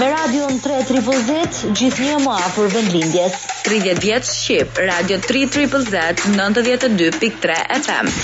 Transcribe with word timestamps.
Me 0.00 0.06
radio 0.12 0.48
në 0.48 0.56
tre 0.64 0.74
triple 0.88 1.14
Z, 1.28 1.36
gjithë 1.80 2.08
një 2.08 2.16
më 2.24 2.34
afur 2.48 2.66
vendlindjes. 2.74 3.38
30 3.70 4.02
vjetë 4.04 4.30
Shqip, 4.34 4.80
radio 4.90 5.18
3 5.30 5.44
triple 5.56 5.80
Z, 5.86 6.34
92.3 6.34 7.56
FM. 7.80 8.16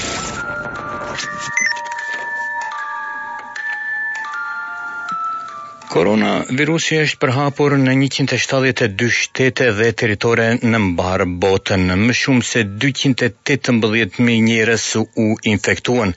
Korona 5.92 6.30
virusi 6.58 6.96
është 7.00 7.18
përhapur 7.22 7.74
në 7.80 7.92
172 8.04 9.08
shtete 9.16 9.66
dhe 9.80 9.88
teritore 10.02 10.46
në 10.62 10.78
mbarë 10.84 11.26
botën. 11.42 11.82
Më 12.06 12.14
shumë 12.20 12.46
se 12.52 12.62
218.000 12.84 14.38
njërës 14.46 14.86
u 15.04 15.26
infektuan. 15.52 16.14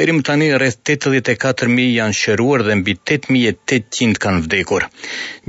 Deri 0.00 0.14
më 0.16 0.24
tani, 0.30 0.48
rreth 0.62 0.80
84.000 0.88 1.90
janë 1.98 2.18
shëruar 2.22 2.64
dhe 2.70 2.78
mbi 2.80 2.96
8.800 2.96 4.16
kanë 4.26 4.44
vdekur. 4.48 4.88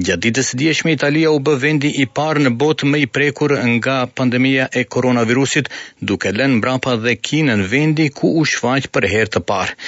Gjaditës 0.09 0.51
djeshme 0.59 0.97
Italia 0.99 1.31
u 1.31 1.39
bë 1.39 1.55
vendi 1.65 1.93
i 2.03 2.09
parë 2.19 2.43
në 2.49 2.53
botë 2.59 2.91
më 2.91 3.05
i 3.07 3.11
prekur 3.15 3.55
nga 3.77 4.01
pandemija 4.19 4.67
e 4.81 4.89
koronavirusit, 4.97 5.71
duke 6.03 6.35
lënë 6.41 6.59
mbrapa 6.59 6.99
dhe 7.07 7.15
kinën 7.27 7.63
vendi 7.75 8.09
ku 8.17 8.35
u 8.41 8.49
shfaqë 8.53 8.91
për 8.91 9.13
herë 9.15 9.37
të 9.37 9.47
parë. 9.51 9.85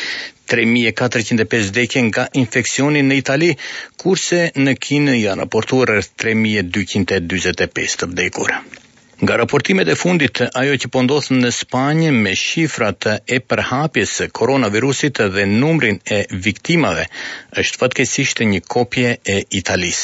3405 0.53 1.69
vdekje 1.71 1.99
nga 2.09 2.23
infeksioni 2.43 3.03
në 3.09 3.17
Itali, 3.23 3.49
kurse 4.03 4.41
në 4.67 4.75
Kinë 4.87 5.15
janë 5.21 5.45
raportuar 5.47 5.95
3245 6.25 7.95
të 8.03 8.11
vdekur 8.15 8.57
nga 9.23 9.35
raportimet 9.41 9.87
e 9.93 9.95
fundit 10.03 10.41
ajo 10.61 10.75
që 10.81 10.89
po 10.93 11.01
ndodh 11.05 11.27
në 11.41 11.49
Spanjë 11.57 12.09
me 12.23 12.31
shifrat 12.43 13.05
e 13.35 13.37
përhapjes 13.51 14.13
së 14.19 14.27
koronavirusit 14.37 15.21
dhe 15.35 15.43
numrin 15.51 15.99
e 16.17 16.19
viktimave 16.47 17.03
është 17.63 17.81
fatkeqësisht 17.83 18.41
një 18.53 18.61
kopje 18.75 19.11
e 19.35 19.37
Italis. 19.61 20.01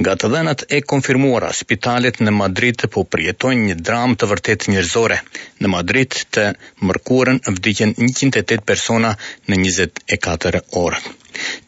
Nga 0.00 0.16
të 0.22 0.30
dhënat 0.34 0.64
e 0.78 0.82
konfirmuara, 0.92 1.52
spitalet 1.60 2.22
në 2.24 2.34
Madrid 2.42 2.88
po 2.94 3.04
përjetojnë 3.12 3.68
një 3.68 3.78
dramë 3.90 4.18
të 4.20 4.30
vërtet 4.32 4.68
njerëzore. 4.72 5.20
Në 5.60 5.74
Madrid 5.76 6.20
të 6.36 6.48
mërkurën 6.88 7.44
vdikjen 7.58 7.94
108 8.10 8.68
persona 8.72 9.12
në 9.50 9.60
24 9.64 10.64
orë. 10.86 11.04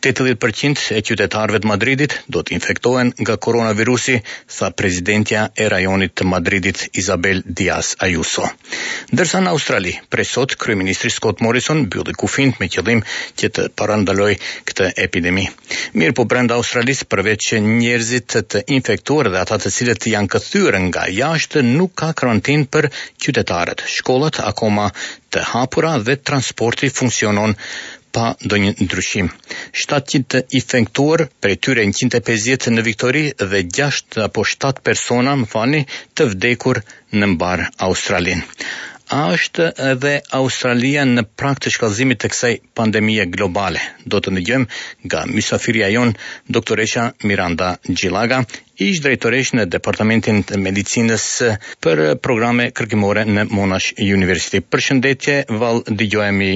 80% 0.00 0.86
e 0.96 1.00
qytetarëve 1.04 1.58
të 1.62 1.68
Madridit 1.68 2.14
do 2.34 2.40
të 2.42 2.54
infektohen 2.56 3.10
nga 3.20 3.34
koronavirusi, 3.46 4.14
tha 4.58 4.70
prezidentja 4.80 5.42
e 5.64 5.68
rajonit 5.72 6.14
të 6.16 6.26
Madridit 6.30 6.86
Isabel 7.02 7.42
Diaz 7.60 7.90
Ayuso. 8.06 8.46
Ndërsa 9.12 9.42
në 9.44 9.52
Australi, 9.52 9.92
prej 10.12 10.26
sot 10.32 10.56
kryeministri 10.62 11.12
Scott 11.12 11.44
Morrison 11.44 11.82
mbylli 11.84 12.16
kufin 12.22 12.54
me 12.60 12.70
qëllim 12.72 13.04
që 13.42 13.52
të 13.58 13.66
parandaloj 13.80 14.30
këtë 14.70 14.88
epidemi. 15.06 15.44
Mirë 16.00 16.16
po 16.20 16.24
brenda 16.32 16.56
Australisë, 16.60 17.10
përveç 17.12 17.50
që 17.50 17.60
njerëzit 17.68 18.38
të 18.54 18.64
infektuar 18.80 19.30
dhe 19.34 19.44
ata 19.44 19.60
të 19.60 19.74
cilët 19.76 20.08
janë 20.14 20.32
kthyer 20.38 20.80
nga 20.88 21.04
jashtë 21.20 21.64
nuk 21.70 21.94
ka 22.00 22.10
karantinë 22.20 22.70
për 22.72 22.90
qytetarët. 23.20 23.84
Shkollat 23.98 24.40
akoma 24.50 24.88
të 25.30 25.44
hapura 25.52 25.94
dhe 26.06 26.16
transporti 26.26 26.88
funksionon 26.90 27.52
pa 28.14 28.34
do 28.50 28.58
një 28.60 28.74
ndryshim. 28.84 29.28
700 29.76 30.42
infektuar 30.60 31.26
për 31.42 31.54
tyre 31.62 31.84
150 31.86 32.70
në 32.76 32.86
viktori 32.88 33.24
dhe 33.40 33.62
6 33.80 34.20
apo 34.26 34.46
7 34.54 34.84
persona 34.88 35.36
më 35.40 35.50
fani 35.54 35.82
të 36.16 36.28
vdekur 36.34 36.82
në 37.18 37.30
mbar 37.34 37.66
Australinë. 37.88 38.46
A 39.10 39.24
është 39.34 39.64
edhe 39.90 40.10
Australia 40.38 41.02
në 41.02 41.24
prak 41.40 41.58
të 41.64 41.70
të 42.22 42.28
kësaj 42.32 42.52
pandemije 42.78 43.24
globale? 43.34 43.80
Do 44.06 44.20
të 44.22 44.30
në 44.36 44.42
gjëmë 44.46 44.78
ga 45.12 45.24
mjësafirja 45.26 45.88
jonë, 45.90 46.14
doktoresha 46.46 47.08
Miranda 47.26 47.72
Gjilaga, 47.90 48.44
ishtë 48.78 49.02
drejtoresh 49.08 49.54
në 49.58 49.64
Departamentin 49.74 50.44
të 50.46 50.60
Medicines 50.62 51.26
për 51.82 52.04
programe 52.22 52.70
kërkimore 52.70 53.24
në 53.26 53.48
Monash 53.50 53.90
University. 53.98 54.62
Për 54.62 54.86
shëndetje, 54.88 55.36
valë, 55.58 55.82
digjojemi 55.90 56.52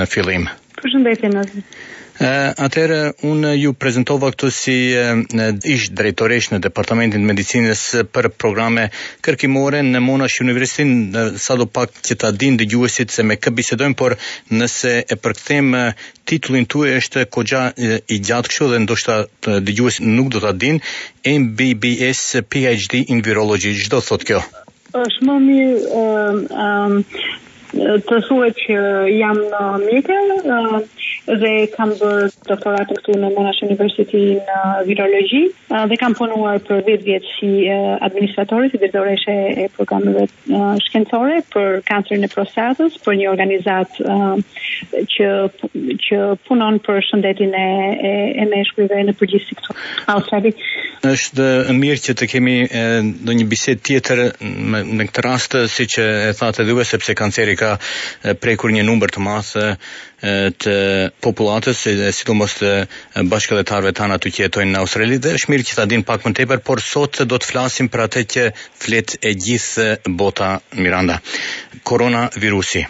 në 0.00 0.08
filim. 0.08 0.48
Përshëndetje 0.82 1.28
në 1.34 1.40
zi. 1.50 1.62
unë 3.30 3.50
ju 3.56 3.70
prezentova 3.82 4.28
këtu 4.32 4.48
si 4.56 4.74
ishtë 5.72 5.96
drejtoresh 6.00 6.48
në 6.52 6.58
Departamentin 6.66 7.24
Medicinës 7.30 7.82
për 8.14 8.24
programe 8.42 8.84
kërkimore 9.26 9.80
në 9.86 10.00
Monash 10.06 10.36
University. 10.44 10.84
sa 11.40 11.52
do 11.56 11.66
pak 11.66 11.88
që 12.06 12.14
ta 12.22 12.28
din 12.40 12.54
dhe 12.58 12.64
gjuësit 12.72 13.08
se 13.16 13.22
me 13.28 13.34
këbisedojmë, 13.36 13.96
por 14.02 14.12
nëse 14.60 14.92
e 15.12 15.14
përkëthem 15.24 15.66
titullin 16.28 16.64
të 16.70 16.78
e 16.88 16.94
është 17.00 17.20
kogja 17.38 17.62
i 18.14 18.16
gjatë 18.30 18.48
kështë 18.52 18.68
dhe 18.74 18.78
ndoshta 18.84 19.14
dhe 19.66 19.72
gjuësit 19.80 20.04
nuk 20.16 20.28
do 20.34 20.38
ta 20.46 20.52
din, 20.64 20.76
MBBS 21.26 22.22
PhD 22.54 22.94
in 23.12 23.18
Virology, 23.28 23.70
gjdo 23.84 23.98
thot 24.10 24.22
kjo? 24.32 24.42
është 24.98 25.22
më 25.28 25.34
mirë 25.46 25.76
të 27.78 28.18
thuhet 28.28 28.56
që 28.64 28.78
jam 29.18 29.38
në 29.52 29.66
Mitel, 29.84 30.36
uh, 30.40 30.58
uh 30.58 31.08
dhe 31.38 31.50
kam 31.76 31.92
bërë 31.98 32.30
doktoratën 32.48 32.98
këtu 32.98 33.14
në 33.22 33.28
Monash 33.36 33.60
University 33.66 34.22
në 34.38 34.58
virologi, 34.86 35.42
dhe 35.70 35.98
kam 36.00 36.14
punuar 36.18 36.58
për 36.66 36.80
10 36.86 36.88
vjet 36.88 37.04
vjetë 37.06 37.30
si 37.36 37.50
administratori, 38.06 38.70
si 38.72 38.80
dërdoreshe 38.82 39.36
e 39.64 39.68
programëve 39.76 40.26
shkencore 40.86 41.40
për 41.54 41.80
kancerin 41.90 42.26
e 42.26 42.30
prostatës, 42.32 42.96
për 43.04 43.18
një 43.20 43.28
organizat 43.30 44.00
që, 45.14 45.30
që 46.06 46.20
punon 46.48 46.80
për 46.86 47.00
shëndetin 47.10 47.54
e, 47.62 47.66
e, 48.10 48.14
e 48.42 48.48
me 48.50 48.64
në 49.10 49.16
përgjistik 49.20 49.62
të 49.68 49.76
Australi. 50.14 50.54
Êshtë 51.06 51.46
mirë 51.76 52.02
që 52.08 52.14
të 52.20 52.28
kemi 52.34 52.56
në 52.70 53.36
një 53.40 53.46
biset 53.48 53.84
tjetër 53.88 54.24
në, 54.40 55.06
këtë 55.10 55.24
rastë, 55.26 55.64
si 55.72 55.86
që 55.94 56.08
e 56.30 56.34
thate 56.36 56.66
dhuve, 56.68 56.84
sepse 56.84 57.14
kanceri 57.16 57.54
ka 57.60 57.76
prekur 58.42 58.74
një 58.74 58.84
numër 58.88 59.14
të 59.14 59.22
madh 59.24 59.54
të 60.22 60.72
popullatës, 61.24 61.78
sidomos 62.16 62.54
të 62.60 62.70
bashkëdhetarëve 63.30 63.92
tanë 64.00 64.16
aty 64.18 64.32
që 64.36 64.42
jetojnë 64.44 64.72
në 64.74 64.82
Australi 64.82 65.16
dhe 65.24 65.32
është 65.38 65.52
mirë 65.52 65.66
që 65.70 65.78
ta 65.80 65.86
dinë 65.88 66.06
pak 66.10 66.26
më 66.26 66.32
tepër, 66.40 66.62
por 66.66 66.80
sot 66.86 67.22
do 67.24 67.38
të 67.40 67.48
flasim 67.48 67.88
për 67.88 68.02
atë 68.06 68.24
që 68.34 68.44
flet 68.84 69.14
e 69.24 69.32
gjithë 69.44 69.86
bota 70.20 70.50
Miranda. 70.76 71.20
Koronavirusi. 71.88 72.82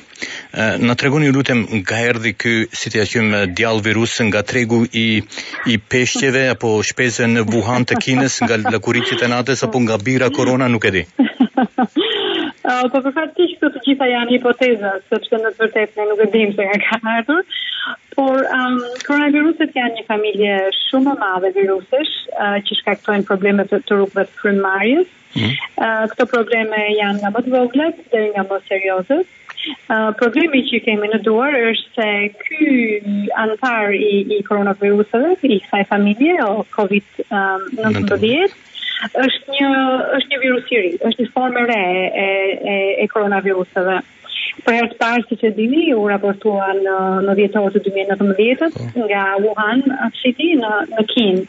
Në 0.85 0.95
tregun 1.01 1.25
ju 1.25 1.31
lutem 1.33 1.63
nga 1.81 2.01
erdhi 2.11 2.35
ky 2.37 2.55
si 2.77 2.91
të 2.93 3.01
jaqim 3.05 3.31
djall 3.57 3.81
virusin 3.87 4.29
nga 4.29 4.43
tregu 4.45 4.83
i 4.93 5.23
i 5.71 5.79
peshqeve 5.79 6.45
apo 6.53 6.75
shpeze 6.85 7.25
në 7.31 7.47
Wuhan 7.53 7.87
të 7.89 7.97
Kinës 8.05 8.41
nga 8.45 8.59
lëkuriqit 8.67 9.23
e 9.25 9.31
natës 9.33 9.65
apo 9.65 9.81
nga 9.87 9.97
bira 9.97 10.29
korona 10.31 10.69
nuk 10.69 10.85
e 10.91 10.93
di. 10.99 11.03
Po 12.91 13.01
për 13.03 13.13
fatë 13.17 13.47
të 13.61 13.69
të 13.75 13.81
gjitha 13.87 14.07
janë 14.11 14.35
hipoteza, 14.37 14.91
se 15.11 15.19
që 15.27 15.39
në 15.41 15.51
të 15.55 15.63
vërtet 15.65 15.97
në 15.99 16.05
nuk 16.11 16.21
e 16.25 16.29
dim 16.35 16.53
se 16.55 16.67
nga 16.69 16.77
ka 16.85 16.99
ardhur, 17.13 17.41
por 18.15 18.45
um, 18.45 18.79
koronaviruset 19.09 19.75
janë 19.79 19.97
një 19.99 20.05
familje 20.13 20.59
shumë 20.79 21.15
e 21.15 21.21
madhe 21.23 21.51
virusesh, 21.57 22.13
uh, 22.37 22.55
që 22.69 22.79
shkaktojnë 22.83 23.27
probleme 23.29 23.67
të, 23.71 23.81
të 23.89 23.99
rukëve 24.03 24.25
të 24.29 24.43
frimarjes. 24.43 25.11
Mm. 25.35 25.51
Uh, 25.79 26.07
këto 26.13 26.27
probleme 26.31 26.81
janë 27.01 27.21
nga 27.25 27.33
më 27.35 27.45
të 27.49 27.53
voglet 27.57 28.01
dhe 28.15 28.25
nga 28.35 28.47
më 28.51 28.61
seriosës. 28.71 29.37
Uh, 29.61 30.09
problemi 30.19 30.63
që 30.71 30.81
kemi 30.87 31.11
në 31.13 31.21
duar 31.27 31.55
është 31.65 31.99
se 31.99 32.13
ky 32.43 32.71
antar 33.43 33.95
i, 33.97 34.15
i 34.39 34.41
koronavirusëve, 34.47 35.35
i 35.49 35.59
kësaj 35.59 35.85
familje 35.91 36.39
o 36.47 36.55
COVID-19, 36.77 38.49
um, 38.49 38.51
është 39.01 39.57
një 39.57 39.69
është 40.17 40.29
një 40.33 40.41
virus 40.45 40.73
i 40.75 40.81
ri, 40.85 40.91
është 41.09 41.25
një 41.25 41.33
formë 41.37 41.65
re 41.71 41.81
e 42.23 42.25
e, 42.25 42.75
e 43.05 43.07
koronavirusave. 43.13 43.99
Për 44.65 44.75
herë 44.77 44.91
të 44.93 44.99
parë 45.01 45.25
siç 45.29 45.45
e 45.47 45.53
dini, 45.57 45.87
u 45.97 46.05
raportua 46.11 46.69
uh, 46.75 46.83
në 46.85 46.97
në 47.29 47.37
dhjetor 47.39 47.71
të 47.77 47.83
2019 47.87 48.79
nga 49.07 49.23
Wuhan 49.45 49.83
City 50.21 50.53
në 50.61 50.73
në 50.97 51.05
Kinë. 51.15 51.45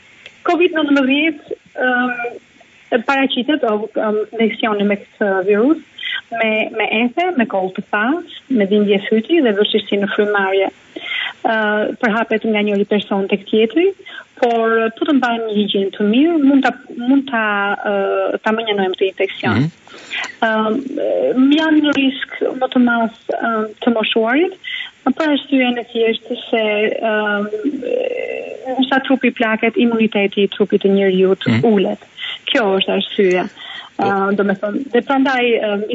COVID-19 0.48 1.50
ë 2.92 3.00
paraqitet 3.08 3.62
o 3.70 3.76
infeksioni 3.86 4.84
um, 4.84 4.90
me 4.90 4.98
këtë 5.02 5.34
virus 5.48 5.86
me 6.32 6.54
me 6.76 6.88
efë, 7.06 7.28
me 7.40 7.46
kohë 7.52 7.74
të 7.78 7.84
pa, 7.92 8.06
me 8.56 8.66
dhimbje 8.68 8.98
hyti 9.10 9.42
dhe 9.46 9.54
vështirësi 9.58 10.00
në 10.02 10.10
frymëmarrje 10.16 10.72
përhapet 11.44 12.44
nga 12.46 12.62
njëri 12.64 12.86
person 12.90 13.26
tek 13.32 13.46
tjetri, 13.50 13.88
por 14.42 14.94
tu 14.98 15.02
po 15.02 15.08
të 15.10 15.16
mbajmë 15.20 15.46
një 15.48 15.56
higjienë 15.58 15.92
të 15.96 16.06
mirë, 16.10 16.36
mund 16.50 16.66
ta 16.66 16.72
mund 17.08 17.26
ta 17.32 17.44
ta 18.46 18.54
mënyrojmë 18.58 18.98
të 19.02 19.06
infeksion. 19.10 19.60
Mhm. 19.60 19.66
Ëm 20.42 20.70
mm 20.70 20.74
-hmm. 20.74 21.58
janë 21.60 21.80
në 21.86 21.92
risk 21.98 22.32
më 22.62 22.66
të 22.74 22.80
madh 22.86 23.20
të 23.84 23.90
moshuarit, 23.98 24.54
por 25.18 25.30
arsyeja 25.30 25.70
e 25.82 25.86
thjesht 25.90 26.26
se 26.50 26.66
ëm 27.10 28.84
sa 28.90 28.98
trupi 29.06 29.30
plaket 29.34 29.74
imuniteti 29.78 30.42
i 30.44 30.48
trupit 30.56 30.82
të 30.84 30.90
njeriu 30.96 31.32
mm 31.32 31.42
-hmm. 31.42 31.62
ulet. 31.74 32.02
Kjo 32.50 32.64
është 32.78 32.92
arsyeja. 32.98 33.46
Po. 33.98 34.08
Ëm 34.08 34.32
do 34.38 34.44
të 34.44 34.54
them, 34.62 34.74
dhe 34.94 35.02
prandaj 35.08 35.44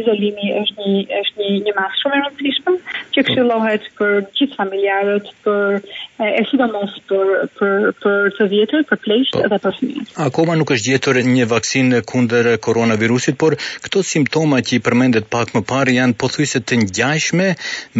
izolimi 0.00 0.46
është 0.62 0.78
një 0.90 1.02
është 1.22 1.36
një 1.42 1.52
një 1.66 1.72
masë 1.78 1.96
shumë 2.00 2.14
e 2.18 2.22
rëndësishme. 2.24 2.70
Ëm 2.72 2.76
që 3.16 3.22
këshillohet 3.24 3.84
për 3.98 4.10
gjithë 4.38 4.56
familjarët, 4.60 5.28
për 5.44 5.78
e 6.22 6.42
sidomos 6.50 6.96
për 7.08 7.30
për 7.60 7.86
për 8.04 8.26
të 8.38 8.48
vjetër, 8.52 8.82
për 8.90 9.00
plejsh 9.06 9.30
po. 9.36 9.44
dhe 9.52 9.58
për 9.64 9.74
fëmijët. 9.78 10.10
Akoma 10.26 10.56
nuk 10.60 10.72
është 10.76 10.90
gjetur 10.92 11.20
një 11.36 11.46
vaksinë 11.52 12.00
kundër 12.12 12.48
koronavirusit, 12.66 13.38
por 13.42 13.56
këto 13.86 14.02
simptoma 14.10 14.60
që 14.66 14.76
i 14.78 14.82
përmendet 14.88 15.30
pak 15.32 15.54
më 15.56 15.64
parë 15.72 15.96
janë 16.00 16.18
pothuajse 16.24 16.60
të 16.68 16.80
ngjashme 16.84 17.48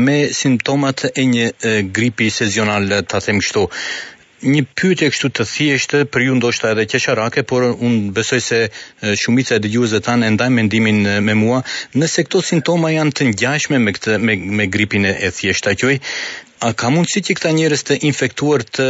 me 0.07 0.19
simptomat 0.43 1.07
e 1.13 1.25
një 1.33 1.51
gripi 1.97 2.29
sezonal, 2.41 2.93
ta 3.11 3.23
them 3.29 3.41
kështu 3.41 3.65
një 4.47 4.63
pyetje 4.79 5.09
kështu 5.13 5.29
të 5.37 5.45
thjeshtë 5.51 6.01
për 6.15 6.25
ju 6.27 6.37
ndoshta 6.39 6.71
edhe 6.75 6.85
qesharake, 6.93 7.43
por 7.53 7.67
un 7.89 7.97
besoj 8.19 8.39
se 8.49 8.61
shumica 9.23 9.59
e 9.59 9.63
dëgjuesve 9.67 10.01
tan 10.07 10.25
e 10.27 10.31
ndajnë 10.37 10.57
mendimin 10.61 11.01
me 11.29 11.35
mua, 11.43 11.61
nëse 12.03 12.25
këto 12.29 12.43
simptoma 12.51 12.93
janë 12.97 13.17
të 13.19 13.29
ngjashme 13.33 13.83
me 13.87 13.95
këtë 13.99 14.19
me, 14.27 14.39
me 14.61 14.69
gripin 14.77 15.09
e 15.13 15.33
thjeshtë 15.41 15.77
aqoj, 15.77 15.99
A 16.67 16.71
ka 16.81 16.89
mundësi 16.89 17.21
që 17.27 17.35
këta 17.37 17.51
njerëz 17.53 17.81
të 17.85 17.95
infektuar 18.09 18.63
të 18.79 18.85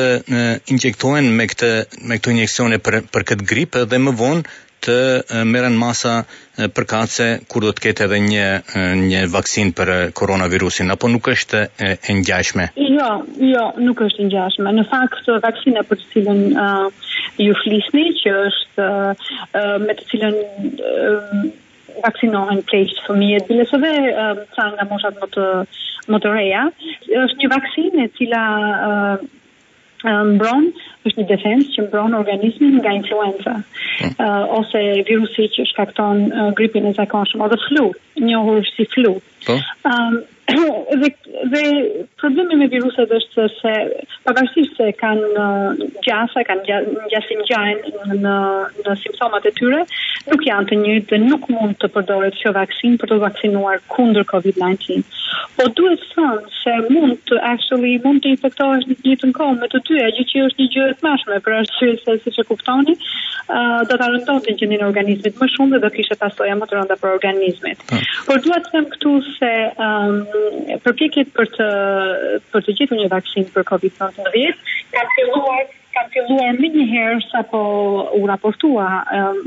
injektohen 0.70 1.26
me 1.38 1.48
këtë 1.50 1.70
me 2.08 2.18
këtë 2.20 2.32
injeksione 2.36 2.76
për 2.86 2.96
për 3.16 3.24
këtë 3.30 3.46
grip 3.52 3.78
dhe 3.90 3.98
më 4.04 4.12
vonë 4.20 4.44
të 4.84 4.96
merren 5.48 5.76
masa 5.78 6.22
përkatse 6.58 7.28
kur 7.50 7.66
do 7.66 7.72
të 7.74 7.82
ketë 7.86 8.06
edhe 8.06 8.18
një 8.26 8.48
një 9.02 9.22
vaksinë 9.32 9.74
për 9.78 9.92
koronavirusin 10.18 10.90
apo 10.94 11.10
nuk 11.12 11.28
është 11.32 11.62
e 11.88 12.16
ngjashme. 12.20 12.68
Jo, 12.76 13.10
jo, 13.52 13.64
nuk 13.86 14.00
është 14.06 14.24
e 14.24 14.26
ngjashme. 14.30 14.72
Në 14.78 14.86
fakt 14.90 15.30
vaksina 15.46 15.84
për 15.88 16.00
të 16.02 16.10
cilën 16.14 16.42
uh, 16.54 17.12
ju 17.46 17.54
flisni 17.62 18.06
që 18.22 18.34
është 18.48 18.88
uh, 18.88 19.70
me 19.86 19.96
të 19.98 20.08
cilën 20.10 20.40
uh, 20.40 21.46
vaksinohen 22.06 22.60
pleqë 22.68 22.96
të 22.98 23.06
fëmijet, 23.06 23.46
bile 23.48 23.64
së 23.70 23.80
dhe 23.80 23.94
nga 24.56 24.86
moshat 24.90 25.16
më 25.22 25.30
të, 25.34 25.46
më 26.12 26.20
të 26.20 26.32
reja, 26.34 26.64
është 27.24 27.40
një 27.40 27.48
vaksin 27.54 28.02
e 28.04 28.10
cila 28.18 28.42
mbron 30.28 30.66
është 31.08 31.22
një 31.22 31.26
defensë 31.32 31.74
që 31.74 31.84
mbron 31.86 32.16
organizmin 32.18 32.76
nga 32.80 32.92
influenza 32.98 33.54
uh, 33.62 34.44
ose 34.58 34.82
virusi 35.08 35.48
që 35.56 35.66
shkakton 35.72 36.24
uh, 36.30 36.48
gripin 36.58 36.88
e 36.90 36.94
zakonshëm 36.98 37.44
ose 37.48 37.60
flu, 37.68 37.88
njohur 38.26 38.66
si 38.72 38.88
flu. 38.94 39.16
Po. 39.46 39.58
Ehm, 39.90 40.16
dhe, 40.46 41.10
dhe 41.50 41.62
problemi 42.20 42.54
me 42.62 42.68
viruset 42.70 43.10
është 43.18 43.34
se, 43.34 43.46
se 43.60 44.02
pavarësisht 44.26 44.76
se 44.78 44.90
kanë 45.00 45.86
gjasa, 46.06 46.44
kanë 46.46 46.78
gjasim 47.10 47.42
gjajnë 47.50 48.18
në, 48.24 48.36
në 48.86 48.96
simptomat 49.02 49.48
e 49.48 49.52
tyre, 49.58 49.80
nuk 50.30 50.46
janë 50.46 50.68
të 50.70 50.78
njëjtë 50.84 51.10
dhe 51.10 51.20
nuk 51.24 51.48
mund 51.50 51.74
të 51.82 51.90
përdoret 51.96 52.38
që 52.42 52.54
vaksin 52.60 52.94
për 53.02 53.12
të 53.12 53.18
vaksinuar 53.24 53.82
kundër 53.96 54.28
COVID-19. 54.32 55.06
Po 55.56 55.66
duhet 55.78 56.04
thënë 56.12 56.54
se 56.60 56.76
mund 56.94 57.18
të 57.30 57.40
actually 57.52 57.96
mund 58.06 58.22
të 58.24 58.36
infektohesh 58.36 58.86
në 58.90 58.98
një 59.02 59.16
të 59.24 59.32
kohë 59.40 59.58
me 59.64 59.70
të 59.74 59.82
dyja, 59.90 60.12
gjë 60.20 60.28
që 60.34 60.46
është 60.46 60.62
një 60.62 60.72
gjë 60.76 60.88
e 60.94 60.98
tmashme 61.02 61.42
për 61.46 61.58
arsye 61.62 61.96
se 62.04 62.18
siç 62.26 62.42
e 62.42 62.46
kuptoni, 62.52 62.98
do 63.48 63.96
të 63.98 64.08
rëndotin 64.10 64.56
që 64.58 64.66
një 64.70 64.78
organizmit 64.88 65.38
më 65.40 65.48
shumë 65.52 65.74
dhe 65.76 65.80
do 65.84 65.90
kishte 65.96 66.16
pasojë 66.20 66.56
më 66.60 66.66
të 66.70 66.76
rënda 66.78 66.96
për 67.02 67.12
organizmin. 67.16 67.78
Po. 67.90 68.00
Por 68.28 68.42
dua 68.46 68.58
të 68.64 68.72
them 68.74 68.88
këtu 68.94 69.12
se 69.36 69.52
um, 69.88 70.18
përpjekjet 70.86 71.30
për 71.36 71.50
të 71.56 71.68
për 72.52 72.66
të 72.66 72.76
gjetur 72.80 73.02
një 73.02 73.10
vaksinë 73.14 73.52
për 73.56 73.68
COVID-19 73.74 74.62
kanë 74.96 75.14
filluar 75.18 75.64
kam 75.96 76.08
filluar 76.12 76.52
më 76.60 76.68
një 76.76 76.84
herë 76.92 77.22
sa 77.30 77.40
po 77.48 77.60
u 78.20 78.24
raportua, 78.28 78.86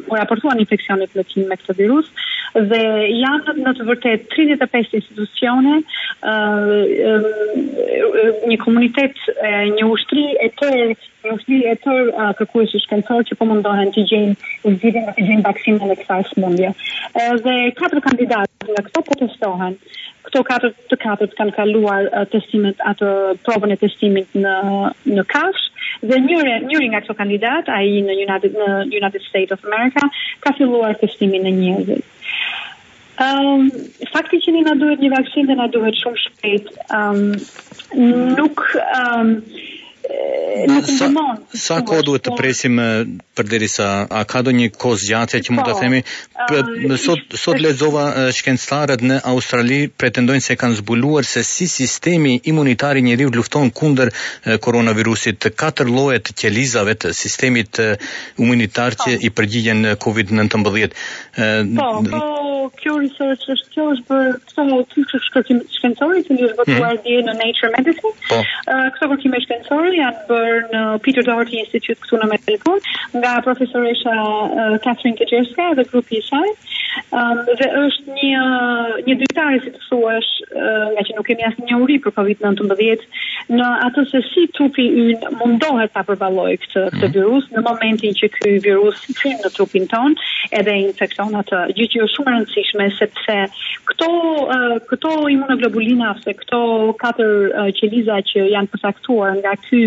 u 0.10 0.18
raportuan 0.18 0.62
infeksione 0.63 1.06
të 1.10 1.25
me 1.50 1.57
këtë 1.62 1.75
virus 1.78 2.10
dhe 2.56 2.80
janë 3.22 3.54
në 3.60 3.72
të 3.78 3.86
vërtetë 3.86 4.31
35 4.34 4.96
institucione, 4.98 5.75
një 8.50 8.57
komunitet, 8.63 9.19
një 9.75 9.86
ushtri 9.92 10.24
e 10.34 10.50
tërë, 10.57 10.88
një 11.28 11.36
ushtri 11.38 11.60
e 11.69 11.78
tërë 11.86 12.25
kërkuesi 12.40 12.81
shkencor 12.88 13.22
që 13.30 13.38
po 13.38 13.46
mundohen 13.51 13.94
të 13.94 14.07
gjejnë 14.10 14.54
zgjidhjen 14.74 15.13
e 15.13 15.13
të 15.19 15.28
gjejnë 15.30 15.46
vaksinën 15.51 15.94
e 15.94 16.00
kësaj 16.01 16.22
sëmundje. 16.31 16.74
Dhe 17.46 17.56
katër 17.78 18.01
kandidatë 18.10 18.74
nga 18.74 18.88
këto 18.90 19.06
po 19.12 19.22
këto 20.30 20.44
katër 20.46 20.74
të 20.94 20.98
katërt 21.02 21.31
kanë 21.38 21.54
kaluar 21.58 22.06
uh, 22.10 22.24
testimet 22.30 22.80
atë 22.92 23.10
provën 23.48 23.74
e 23.74 23.78
testimit 23.81 24.36
në 24.38 24.54
në 25.18 25.26
Kash 25.30 25.66
dhe 26.06 26.20
njëri 26.26 26.54
njëri 26.68 26.90
nga 26.92 27.02
këto 27.04 27.16
kandidat 27.18 27.72
ai 27.74 27.98
në 28.06 28.16
United 28.28 28.60
në 28.62 28.68
United 28.94 29.26
States 29.26 29.56
of 29.56 29.66
America 29.66 30.06
ka 30.46 30.54
filluar 30.60 30.94
testimin 31.02 31.48
në 31.50 31.56
njerëzit. 31.60 32.06
Um, 33.20 33.66
fakti 34.14 34.38
që 34.46 34.54
një 34.56 34.62
na 34.70 34.78
duhet 34.80 35.02
një 35.04 35.10
vaksinë 35.12 35.50
dhe 35.58 35.68
duhet 35.74 35.98
shumë 36.00 36.20
shpejt, 36.22 36.70
um, 36.96 37.25
nuk 38.38 38.62
um, 38.80 39.34
në 40.70 40.78
Sa 40.90 41.06
po, 41.14 41.94
kohë 41.94 42.04
duhet 42.08 42.24
të 42.26 42.32
po. 42.34 42.38
presim 42.40 42.78
për 43.38 43.46
A 44.20 44.24
ka 44.28 44.42
do 44.42 44.52
një 44.52 44.70
kozë 44.82 45.08
gjatë 45.10 45.38
e 45.38 45.42
që 45.46 45.54
mund 45.54 45.68
të 45.68 45.74
po, 45.74 45.80
themi? 45.80 46.98
Sot 47.42 47.60
lezova 47.64 48.04
shkencëtarët 48.38 49.02
në 49.10 49.20
Australi 49.34 49.80
pretendojnë 50.02 50.42
se 50.46 50.56
kanë 50.62 50.76
zbuluar 50.82 51.26
se 51.26 51.44
si 51.44 51.68
sistemi 51.76 52.40
imunitar 52.54 52.96
një 52.98 53.04
njeriu 53.10 53.30
lufton 53.38 53.70
kunder 53.72 54.12
koronavirusit 54.66 55.40
të 55.42 55.54
katër 55.64 55.88
lojet 56.00 56.24
të 56.30 56.34
qelizave 56.42 56.96
të 57.02 57.14
sistemit 57.22 57.80
imunitar 58.38 58.96
që 59.04 59.18
i 59.22 59.30
përgjigjen 59.40 59.86
COVID-19. 60.02 60.94
Po, 61.78 61.88
po, 62.10 62.38
kjo 62.77 62.98
research 63.04 63.44
është 63.54 63.74
kjo 63.74 63.86
është 63.94 64.06
për 64.07 64.25
këto 64.50 64.66
mundësi 64.69 65.04
që 65.12 65.19
shkërtim 65.27 65.60
shkencorit 65.77 66.27
që 66.30 66.38
është 66.48 66.66
dje 66.69 66.83
mhm. 66.83 67.27
në 67.30 67.36
Nature 67.39 67.71
Medicine. 67.75 68.16
Po. 68.30 68.39
këto 68.95 69.10
kërkime 69.13 69.42
shkencore 69.45 69.92
janë 69.98 70.25
bërë 70.30 70.60
në 70.74 70.83
Peter 71.06 71.25
Doherty 71.27 71.60
Institute 71.63 72.01
këtu 72.04 72.19
në 72.21 72.30
Melbourne 72.31 72.95
nga 73.21 73.33
profesoresha 73.45 74.16
Catherine 74.86 75.18
Kajerska 75.19 75.69
dhe 75.80 75.88
grupi 75.94 76.19
i 76.21 76.25
saj. 76.27 76.50
Um, 77.13 77.38
dhe 77.60 77.68
është 77.86 78.16
një 78.18 78.39
një 79.07 79.15
dytare 79.24 79.60
si 79.63 79.74
të 79.75 79.81
thuash, 79.88 80.31
nga 80.95 81.04
që 81.06 81.18
nuk 81.18 81.27
kemi 81.30 81.45
asnjë 81.48 81.80
uri 81.83 82.00
për 82.04 82.15
Covid-19, 82.18 82.65
në 83.50 83.68
atë 83.88 84.04
se 84.12 84.19
si 84.30 84.44
trupi 84.54 84.86
ynë 85.04 85.31
mundohet 85.40 85.92
ta 85.96 86.04
përballojë 86.06 86.57
këtë 86.63 86.84
këtë 86.94 87.07
mhm. 87.07 87.13
virus 87.18 87.48
në 87.56 87.63
momentin 87.66 88.18
që 88.19 88.30
ky 88.36 88.54
virus 88.66 89.01
hyn 89.22 89.38
në 89.46 89.51
trupin 89.56 89.88
tonë 89.90 90.28
edhe 90.60 90.75
infekton 90.86 91.38
atë 91.42 91.63
gjë 91.78 91.88
që 91.96 92.04
është 92.06 92.16
shumë 92.19 92.31
e 92.31 92.36
rëndësishme 92.38 92.90
sepse 93.00 93.38
këto 93.92 94.12
këto 94.92 95.13
imunoglobulina 95.36 96.12
ose 96.16 96.36
këto 96.44 96.62
katër 97.01 97.74
qeliza 97.81 98.19
që 98.34 98.48
janë 98.54 98.74
përcaktuar 98.75 99.40
nga 99.42 99.56
ky 99.66 99.84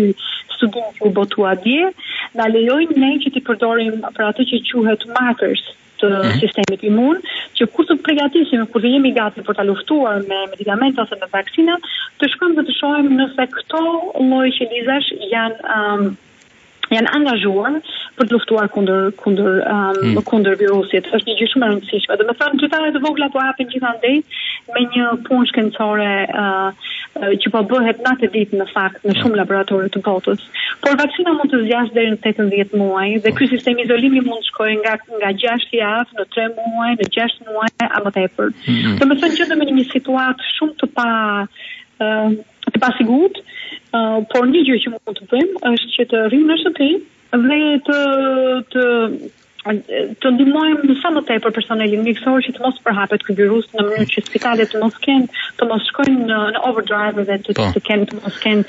studim 0.57 0.91
që 0.97 1.07
u 1.09 1.13
botua 1.19 1.55
dje 1.63 1.93
na 2.39 2.49
lejojnë 2.55 2.99
ne 3.05 3.15
që 3.23 3.31
të 3.37 3.45
përdorim 3.49 4.03
për 4.11 4.29
atë 4.31 4.49
që 4.51 4.61
quhet 4.71 5.07
markers 5.15 5.65
të 6.03 6.09
mm 6.09 6.25
-hmm. 6.25 6.39
sistemit 6.43 6.81
imun, 6.91 7.15
që 7.57 7.63
kur 7.73 7.85
të 7.87 7.95
përgatisim, 8.07 8.65
kur 8.73 8.79
të 8.83 8.91
jemi 8.93 9.11
gati 9.19 9.39
për 9.47 9.53
të 9.59 9.63
luftuar 9.69 10.19
me 10.29 10.39
medikamente 10.53 11.01
ose 11.03 11.15
me 11.21 11.27
vaksina, 11.37 11.75
të 12.19 12.25
shkëm 12.33 12.51
dhe 12.57 12.63
të 12.67 12.73
shojmë 12.79 13.11
nëse 13.21 13.43
këto 13.55 13.83
loj 14.31 14.47
që 14.57 14.63
lizash 14.73 15.09
janë, 15.35 15.59
um, 15.77 16.03
janë 16.95 17.13
angazhuar, 17.17 17.73
për 18.17 18.27
të 18.29 18.35
luftuar 18.35 18.67
kundër 18.73 19.07
kundër 19.21 19.53
um, 19.59 19.97
hmm. 20.01 20.19
kundër 20.27 20.57
virusit. 20.59 21.07
Është 21.17 21.29
një 21.31 21.35
gjë 21.39 21.49
shumë 21.53 21.65
e 21.67 21.71
rëndësishme. 21.71 22.17
Do 22.21 22.27
të 22.29 22.35
thënë 22.41 22.59
qytetarët 22.61 22.97
e 22.99 23.03
vogla 23.03 23.29
po 23.33 23.41
hapin 23.41 23.69
gjithandej 23.71 24.15
me 24.73 24.83
një 24.93 25.07
punë 25.27 25.49
shkencore 25.51 26.11
uh, 26.29 26.91
uh 27.19 27.33
që 27.43 27.51
po 27.53 27.63
bëhet 27.73 28.01
natë 28.05 28.29
ditë 28.33 28.59
në 28.61 28.67
fakt 28.71 29.05
në 29.07 29.15
shumë 29.19 29.39
laboratorë 29.41 29.89
të 29.95 30.03
botës. 30.05 30.45
Por 30.83 30.97
vaksina 31.01 31.33
mund 31.37 31.51
të 31.53 31.61
zgjasë 31.65 31.95
deri 31.97 32.13
në 32.13 32.21
18 32.21 32.77
muaj 32.83 33.07
dhe 33.25 33.33
ky 33.37 33.49
sistem 33.53 33.81
izolimi 33.83 34.21
mund 34.25 34.43
të 34.45 34.51
shkojë 34.51 34.77
nga 34.83 34.95
nga 35.19 35.33
6 35.45 35.77
javë 35.79 36.19
në 36.21 36.27
3 36.37 36.49
muaj, 36.53 36.91
në 37.01 37.09
6 37.17 37.37
muaj 37.49 37.71
apo 37.89 38.03
më 38.07 38.15
tepër. 38.19 38.53
Hmm. 38.69 38.97
Do 39.01 39.09
të 39.09 39.19
thënë 39.25 39.39
që 39.41 39.49
do 39.53 39.57
me 39.61 39.69
një 39.71 39.87
situatë 39.93 40.49
shumë 40.59 40.77
të 40.83 40.91
pa 40.99 41.09
uh, 41.49 42.29
të 42.73 42.83
pasigurt. 42.85 43.41
Uh, 43.93 44.19
por 44.31 44.47
një 44.51 44.63
gjë 44.69 44.77
që 44.85 44.93
mund 44.95 45.17
të 45.19 45.27
bëjmë 45.33 45.75
është 45.75 45.91
që 45.97 46.05
të 46.13 46.21
rrimë 46.33 46.49
në 46.51 46.59
shtëpi, 46.63 46.91
Vous 47.33 47.39
n'êtes 47.47 49.33
të 49.63 50.31
ndihmojmë 50.35 50.87
në 50.89 50.95
sa 51.01 51.09
më 51.15 51.21
tepër 51.29 51.53
personelin 51.55 52.01
mjekësor 52.03 52.41
që 52.43 52.51
të 52.57 52.63
mos 52.63 52.79
përhapet 52.83 53.21
ky 53.23 53.35
virus 53.37 53.67
në 53.71 53.85
mënyrë 53.87 54.07
që 54.11 54.23
spitalet 54.25 54.71
të 54.73 54.81
mos 54.81 54.97
kenë, 54.99 55.27
të 55.59 55.67
mos 55.69 55.85
shkojnë 55.91 56.27
në, 56.27 56.39
në 56.55 56.61
overdrive 56.69 57.23
dhe 57.29 57.37
të 57.45 57.55
po. 57.59 57.67
të 57.77 57.81
kenë 57.87 58.07
të 58.11 58.19
mos 58.19 58.39
kenë 58.43 58.63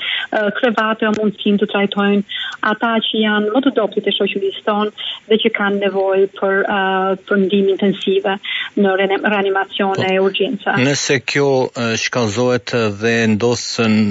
krevate 0.59 1.09
apo 1.09 1.19
mundësinë 1.19 1.59
të 1.63 1.67
trajtojnë 1.73 2.39
ata 2.71 2.91
që 3.07 3.23
janë 3.23 3.53
më 3.57 3.63
të 3.65 3.73
dobët 3.79 4.07
e 4.07 4.15
shoqërisë 4.15 4.63
tonë 4.67 5.09
dhe 5.33 5.39
që 5.43 5.51
kanë 5.57 5.81
nevojë 5.83 6.29
për 6.39 6.63
uh, 6.63 7.11
për 7.27 7.41
ndihmë 7.43 7.73
intensive 7.75 8.37
në 8.85 8.95
reanimacion 9.33 9.93
po. 9.99 10.07
e 10.09 10.15
urgjenca. 10.23 10.77
Nëse 10.87 11.19
kjo 11.27 11.49
uh, 11.67 11.97
shkallëzohet 12.05 12.75
dhe 13.03 13.15
ndos 13.35 13.65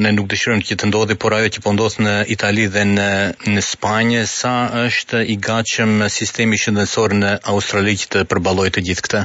ne 0.04 0.12
nuk 0.18 0.28
dëshirojmë 0.34 0.68
që 0.68 0.78
të 0.82 0.92
ndodhi, 0.92 1.16
por 1.24 1.32
ajo 1.38 1.48
që 1.56 1.64
po 1.64 1.72
ndos 1.78 1.98
në 2.04 2.14
Itali 2.34 2.68
dhe 2.74 2.84
në 2.92 3.10
në 3.54 3.62
Spanjë 3.64 4.22
sa 4.30 4.54
është 4.84 5.20
i 5.34 5.34
gatshëm 5.46 6.00
sistemi 6.12 6.58
kënësorë 6.76 7.18
në 7.18 7.28
Australi 7.52 7.94
që 8.02 8.10
të 8.14 8.24
përbaloj 8.32 8.68
të 8.78 8.86
gjithë 8.88 9.04
këta? 9.08 9.22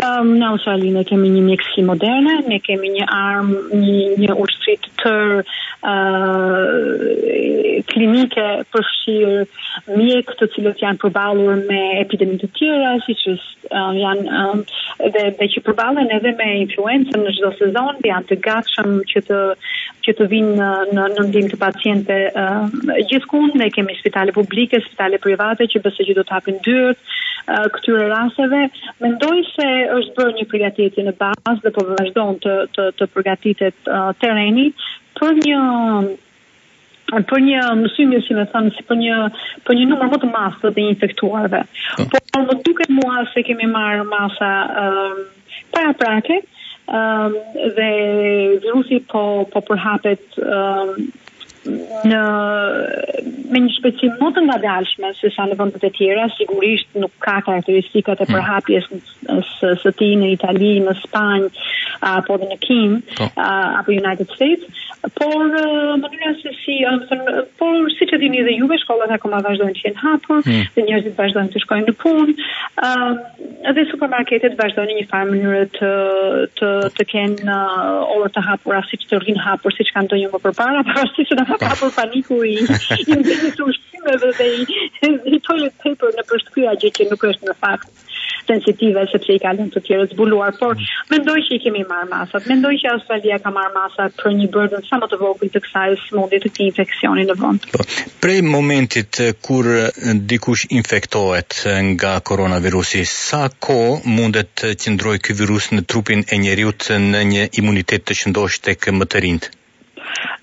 ehm, 0.06 0.30
në 0.40 0.46
Australi 0.52 0.90
ne 0.94 1.02
kemi 1.06 1.28
një 1.34 1.40
mjekësi 1.44 1.82
moderne, 1.84 2.38
ne 2.48 2.58
kemi 2.64 2.88
një 2.98 3.06
armë, 3.10 3.60
një, 3.80 3.98
një 4.22 4.36
ushtrit 4.42 4.84
të 4.84 4.92
tërë 5.00 5.40
ehm, 5.42 5.50
uh, 5.90 7.86
klinike 7.90 8.44
përfshirë 8.70 9.94
mjek 9.96 10.32
të 10.38 10.48
cilët 10.54 10.82
janë 10.84 11.00
përballur 11.02 11.60
me 11.68 11.80
epidemi 12.02 12.36
të 12.42 12.50
tjera, 12.58 12.92
siç 13.06 13.26
uh, 13.32 13.90
janë 13.98 14.40
um, 14.44 14.62
dhe, 15.16 15.24
dhe 15.40 15.48
që 15.56 15.62
përballen 15.68 16.10
edhe 16.16 16.34
me 16.40 16.48
influencën 16.66 17.24
në 17.26 17.34
çdo 17.38 17.52
sezon, 17.60 18.00
janë 18.08 18.30
të 18.32 18.38
gatshëm 18.48 18.98
që 19.12 19.24
të 19.30 19.42
që 20.04 20.14
të 20.16 20.24
vinë 20.32 20.68
në 20.96 21.06
në, 21.16 21.24
ndihmë 21.28 21.52
të 21.52 21.58
pacientëve 21.60 22.30
uh, 22.32 23.00
gjithkund, 23.10 23.56
ne 23.60 23.68
kemi 23.74 23.98
spitale 24.00 24.32
publike, 24.36 24.80
spitale 24.86 25.20
private 25.20 25.68
që 25.74 25.82
bëse 25.84 26.06
që 26.08 26.16
do 26.20 26.24
të 26.24 26.36
hapin 26.38 26.62
dyert, 26.64 27.00
këtyre 27.46 28.08
raseve, 28.10 28.64
mendoj 29.02 29.38
se 29.54 29.68
është 29.98 30.16
bërë 30.18 30.34
një 30.40 30.46
përgatitje 30.52 31.04
në 31.06 31.14
bazë 31.20 31.62
dhe 31.64 31.72
po 31.76 31.84
vazhdon 31.90 32.36
të 32.44 32.56
të 32.76 32.88
të 33.00 33.08
përgatitet 33.14 33.88
uh, 33.90 34.10
terreni 34.22 34.68
për 35.20 35.34
një 35.46 35.60
për 37.26 37.40
një 37.42 37.60
mësimi 37.80 38.20
si 38.22 38.34
më 38.36 38.44
thënë, 38.52 38.70
si 38.76 38.84
për 38.86 38.96
një 39.00 39.14
për 39.66 39.78
një 39.80 39.86
numër 39.90 40.10
më 40.12 40.18
të 40.22 40.28
madh 40.30 40.60
të 40.62 40.70
të 40.76 40.84
infektuarve. 40.92 41.64
Po. 41.98 42.04
po 42.14 42.42
më 42.46 42.58
duket 42.66 42.92
mua 42.94 43.24
se 43.32 43.42
kemi 43.48 43.66
marrë 43.72 44.04
masa 44.12 44.52
uh, 44.84 45.20
para 45.74 45.94
prake 45.98 46.42
ëm 46.90 46.94
um, 46.98 47.34
dhe 47.76 47.88
virusi 48.64 48.96
po 49.10 49.20
po 49.52 49.60
përhapet 49.62 50.38
ëm 50.42 50.96
në 51.64 52.20
me 53.50 53.60
një 53.64 53.72
shpeci 53.74 54.08
më 54.22 54.28
të 54.36 54.42
nga 54.46 54.56
dalshme 54.62 55.10
se 55.18 55.28
sa 55.34 55.44
në 55.50 55.56
vendet 55.58 55.82
e 55.84 55.90
tjera, 55.96 56.28
sigurisht 56.38 56.94
nuk 56.96 57.12
ka 57.20 57.34
karakteristikat 57.44 58.20
e 58.20 58.24
hmm. 58.28 58.36
përhapjes 58.36 58.86
së, 59.58 59.72
së 59.82 59.92
ti 59.98 60.08
në 60.20 60.30
Itali, 60.36 60.76
në 60.86 60.94
Spanj, 61.02 61.48
apo 62.14 62.38
dhe 62.40 62.48
në 62.52 62.58
Kim, 62.62 62.94
po. 63.18 63.26
apo 63.34 63.92
United 63.96 64.30
States, 64.36 64.86
por 65.18 65.42
më 65.50 66.32
se 66.40 66.54
si, 66.62 66.78
thënë, 67.10 67.42
por 67.60 67.90
si 67.96 68.08
që 68.08 68.20
dini 68.22 68.42
dhe 68.46 68.54
juve, 68.60 68.78
shkollat 68.84 69.12
e 69.16 69.20
koma 69.22 69.42
vazhdojnë 69.44 69.76
që 69.80 69.86
jenë 69.90 70.02
hapur, 70.06 70.40
hmm. 70.46 70.64
dhe 70.76 70.86
njërëzit 70.88 71.18
vazhdojnë 71.20 71.54
të 71.56 71.64
shkojnë 71.66 71.90
në 71.90 71.96
punë 72.04 72.48
edhe 73.68 73.84
supermarketet 73.90 74.56
vazhdojnë 74.58 74.96
një 74.98 75.04
farë 75.10 75.28
mënyrë 75.34 75.62
të 75.76 75.90
të 76.60 76.70
të 76.96 77.06
kenë 77.12 77.44
uh, 77.44 78.14
orë 78.16 78.30
të 78.36 78.44
hapura 78.46 78.80
si 78.88 78.98
të 79.04 79.20
rrin 79.22 79.40
hapur 79.44 79.74
siç 79.76 79.92
kanë 79.94 80.08
ndonjë 80.08 80.30
më 80.34 80.42
përpara, 80.46 80.82
por 80.90 81.12
si 81.16 81.26
të 81.30 81.44
ka 81.44 81.56
po. 81.56 81.72
hapur 81.72 81.94
paniku 81.98 82.40
i 82.48 82.54
i 82.56 83.16
ndjesë 83.20 83.52
të 83.58 83.68
ushqimeve 83.72 84.32
dhe 84.40 84.48
i, 84.62 84.82
i 85.36 85.42
toilet 85.48 85.76
paper 85.84 86.16
në 86.18 86.26
përshtypja 86.32 86.78
gjë 86.84 86.94
që 87.00 87.08
nuk 87.12 87.28
është 87.32 87.50
në 87.52 87.58
fakt 87.64 88.09
sensitive 88.50 89.00
sepse 89.12 89.32
i 89.36 89.40
ka 89.44 89.52
lënë 89.56 89.72
të 89.76 89.82
tjerë 89.88 90.06
zbuluar, 90.12 90.56
por 90.60 90.76
mhm. 90.76 91.08
mendoj 91.12 91.38
që 91.46 91.56
i 91.56 91.60
kemi 91.64 91.84
marrë 91.90 92.08
masat. 92.14 92.48
Mendoj 92.50 92.74
që 92.82 92.92
Australia 92.96 93.38
ka 93.44 93.52
marrë 93.56 93.74
masat 93.78 94.16
për 94.22 94.34
një 94.40 94.48
burden 94.54 94.84
sa 94.88 94.98
më 95.02 95.10
të 95.12 95.18
vogël 95.22 95.52
të 95.54 95.62
kësaj 95.66 95.88
sëmundje 96.06 96.40
të 96.44 96.48
këtij 96.54 96.66
infeksioni 96.72 97.26
në 97.30 97.38
vend. 97.42 97.68
Po. 97.76 97.86
Pra 98.24 98.34
i 98.40 98.44
momentit 98.56 99.20
eh, 99.26 99.30
kur 99.46 99.70
eh, 99.76 100.10
dikush 100.34 100.66
infektohet 100.80 101.58
eh, 101.72 101.78
nga 101.94 102.14
koronavirusi, 102.32 103.04
sa 103.12 103.44
kohë 103.66 104.16
mundet 104.18 104.50
të 104.64 104.74
qëndrojë 104.82 105.24
ky 105.26 105.38
virus 105.42 105.70
në 105.74 105.86
trupin 105.90 106.26
e 106.34 106.40
njeriu 106.46 106.68
në 107.14 107.20
një 107.32 107.44
imunitet 107.60 108.06
të 108.06 108.16
qëndosh 108.20 108.60
tek 108.66 108.86
më 109.00 109.06
të 109.10 109.22
rinjtë? 109.26 109.56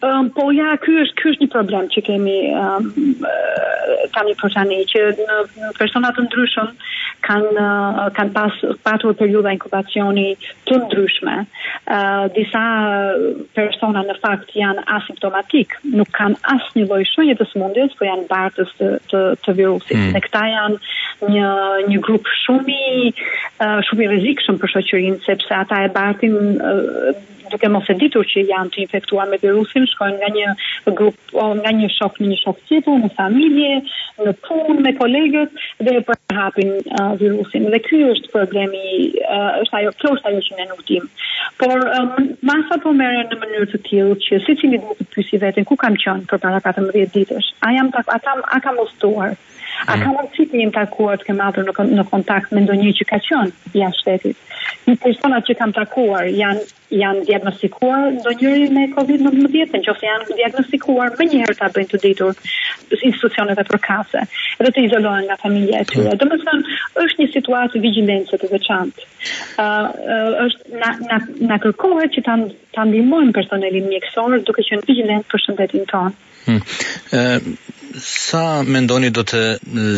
Um, 0.01 0.27
po 0.35 0.49
ja, 0.53 0.75
ky 0.81 0.93
është 1.03 1.17
ky 1.17 1.29
është 1.31 1.43
një 1.45 1.49
problem 1.51 1.87
që 1.93 2.03
kemi 2.05 2.35
um, 2.53 2.87
kam 4.13 4.27
një 4.29 4.35
përshani 4.39 4.77
që 4.93 5.01
në 5.17 5.69
persona 5.77 6.11
të 6.15 6.25
ndryshëm 6.27 6.69
kanë 7.25 7.65
kanë 8.17 8.33
pas 8.35 8.57
patur 8.85 9.15
periudha 9.17 9.53
inkubacioni 9.55 10.27
të 10.69 10.77
ndryshme. 10.83 11.37
Uh, 11.43 12.27
disa 12.37 12.63
persona 13.57 14.03
në 14.07 14.17
fakt 14.21 14.53
janë 14.57 14.85
asimptomatik, 14.99 15.75
nuk 15.97 16.11
kanë 16.17 16.37
asnjë 16.55 16.85
lloj 16.89 17.01
shenjë 17.11 17.37
të 17.39 17.47
sëmundjes, 17.51 17.95
por 17.99 18.07
janë 18.09 18.27
bartës 18.29 18.73
të 18.77 18.91
të, 19.11 19.23
të 19.45 19.55
virusit. 19.61 19.95
Mm. 19.97 20.11
Ne 20.17 20.21
këta 20.27 20.43
janë 20.51 21.31
një 21.37 21.55
një 21.91 22.01
grup 22.05 22.29
shumë 22.45 22.77
i 22.77 23.09
shumë 23.89 24.05
i 24.05 24.11
rrezikshëm 24.13 24.61
për 24.61 24.73
shoqërinë 24.75 25.25
sepse 25.25 25.57
ata 25.63 25.83
e 25.87 25.89
bartin 25.97 26.41
uh, 26.55 27.25
duke 27.47 27.69
mos 27.71 27.87
e 27.87 27.95
ditur 27.95 28.25
që 28.27 28.41
janë 28.49 28.73
të 28.73 28.81
infektuar 28.83 29.29
me 29.31 29.37
virus 29.39 29.56
rusin, 29.57 29.85
shkojnë 29.91 30.19
nga 30.21 30.29
një 30.35 30.53
grup, 30.97 31.17
nga 31.61 31.71
një 31.79 31.89
shok 31.95 32.19
në 32.21 32.29
një 32.31 32.37
shok 32.43 32.61
qitu, 32.69 32.93
në 33.01 33.09
familje, 33.17 33.79
në 34.25 34.33
punë, 34.45 34.77
me 34.85 34.93
kolegët, 34.99 35.57
dhe 35.85 35.95
e 35.99 36.03
përhapin 36.07 36.71
uh, 36.77 37.13
virusin. 37.21 37.67
Dhe 37.73 37.81
kjo 37.87 38.13
është 38.15 38.31
problemi, 38.33 38.83
uh, 39.25 39.59
është 39.63 39.79
ajo, 39.81 39.95
kjo 40.01 40.13
është 40.17 40.31
ajo 40.31 40.43
që 40.47 40.57
nuk 40.59 40.71
nukëtim. 40.73 41.09
Por 41.59 41.75
um, 41.97 42.17
masa 42.51 42.79
po 42.83 42.93
merren 42.97 43.29
në 43.33 43.41
mënyrë 43.43 43.69
të 43.73 43.83
tillë 43.89 44.17
që 44.27 44.41
si 44.47 44.57
që 44.63 44.71
një 44.75 44.81
të 45.03 45.09
pysi 45.17 45.41
vetën, 45.43 45.67
ku 45.69 45.79
kam 45.83 45.97
qënë 46.05 46.27
për 46.31 46.43
para 46.45 46.63
14 46.71 47.13
ditësh, 47.17 47.53
a 47.67 47.73
jam 47.77 47.91
tak, 47.95 48.09
a, 48.13 48.21
a 48.57 48.63
kam 48.67 48.83
ostuar, 48.85 49.37
A 49.93 49.93
ka 50.01 50.09
mund 50.09 50.31
si 50.33 50.41
të 50.49 50.57
jem 50.57 50.71
takuar 50.73 51.19
të 51.21 51.27
kem 51.27 51.41
atër 51.43 51.67
në, 51.67 51.73
në 51.99 52.03
kontakt 52.09 52.49
me 52.55 52.63
ndonjë 52.63 52.95
që 52.97 53.05
ka 53.11 53.19
qënë, 53.27 53.51
jashtë 53.77 53.99
shtetit. 54.01 54.55
Një 54.87 54.95
personat 55.03 55.45
që 55.45 55.55
kam 55.59 55.73
takuar 55.75 56.25
janë 56.33 56.63
janë 56.93 57.25
diagnostikuar 57.27 58.13
do 58.23 58.31
njëri 58.31 58.67
me 58.71 58.85
COVID-19, 58.93 59.73
në 59.75 59.79
që 59.87 59.93
janë 60.07 60.27
diagnostikuar 60.39 61.15
më 61.19 61.27
njëherë 61.31 61.55
të 61.59 61.65
abën 61.67 61.87
të 61.91 61.99
ditur 62.03 62.37
institucionet 62.97 63.59
e 63.59 63.65
përkase, 63.67 64.21
edhe 64.61 64.71
të 64.77 64.85
izolohen 64.87 65.25
nga 65.27 65.37
familje 65.41 65.81
e 65.81 65.87
tyre. 65.91 66.13
Hmm. 66.15 66.17
Do 66.17 67.03
është 67.07 67.19
një 67.23 67.27
situatë 67.33 67.81
vigilencë 67.83 68.39
të 68.43 68.51
veçantë. 68.53 69.07
Uh, 69.59 69.87
është 70.45 70.79
na, 70.83 70.93
na, 71.11 71.19
na 71.51 71.59
kërkohet 71.65 72.15
që 72.17 72.23
të, 72.23 72.37
të 72.77 73.23
personelin 73.39 73.89
mjekësorë, 73.91 74.41
duke 74.47 74.63
që 74.67 74.79
në 74.79 74.87
vigilencë 74.91 75.31
për 75.33 75.45
shëndetin 75.45 75.87
tonë. 75.91 76.15
Hmm. 76.47 76.61
Uh, 77.11 77.95
sa 78.07 78.45
mendoni 78.63 79.09
do 79.11 79.25
të 79.27 79.43